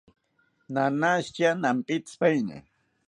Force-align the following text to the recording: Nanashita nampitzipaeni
Nanashita 0.73 1.49
nampitzipaeni 1.61 2.57